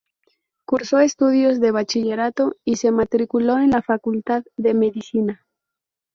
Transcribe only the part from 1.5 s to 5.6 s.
de bachillerato y se matriculó en la facultad de medicina.